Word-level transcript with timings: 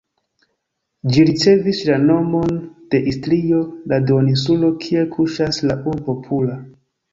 Ĝi 1.11 1.25
ricevis 1.29 1.81
la 1.89 1.97
nomon 2.05 2.57
de 2.95 3.03
Istrio, 3.13 3.61
la 3.93 4.01
duoninsulo 4.09 4.73
kie 4.87 5.07
kuŝas 5.15 5.63
la 5.69 5.79
urbo 5.95 6.19
Pula. 6.27 6.61